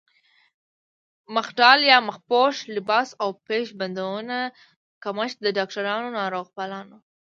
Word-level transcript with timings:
مخ 1.33 1.47
ډال 1.57 1.79
يا 1.91 1.97
مخ 2.07 2.17
پوښ، 2.29 2.55
لباس 2.75 3.09
او 3.21 3.29
پيش 3.47 3.67
بندونو 3.79 4.39
کمښت 5.03 5.37
د 5.41 5.47
ډاکټرانو، 5.57 6.07
ناروغپالانو 6.17 6.97